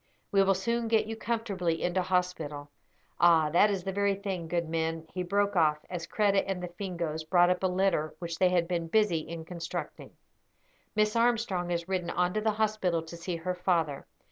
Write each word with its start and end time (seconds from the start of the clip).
We 0.31 0.41
will 0.41 0.55
soon 0.55 0.87
get 0.87 1.05
you 1.05 1.15
comfortably 1.15 1.83
into 1.83 2.01
hospital. 2.01 2.71
Ah, 3.19 3.51
that 3.51 3.69
is 3.69 3.83
the 3.83 3.91
very 3.91 4.15
thing; 4.15 4.47
good 4.47 4.67
men," 4.67 5.05
he 5.13 5.21
broke 5.21 5.55
off, 5.55 5.77
as 5.91 6.07
Kreta 6.07 6.43
and 6.47 6.63
the 6.63 6.69
Fingoes 6.69 7.23
brought 7.23 7.51
up 7.51 7.61
a 7.61 7.67
litter 7.67 8.15
which 8.17 8.39
they 8.39 8.49
had 8.49 8.67
been 8.67 8.87
busy 8.87 9.19
in 9.19 9.45
constructing. 9.45 10.17
"Miss 10.95 11.15
Armstrong 11.15 11.69
has 11.69 11.87
ridden 11.87 12.09
on 12.09 12.33
to 12.33 12.41
the 12.41 12.49
hospital 12.53 13.03
to 13.03 13.15
see 13.15 13.35
her 13.35 13.53
father. 13.53 14.07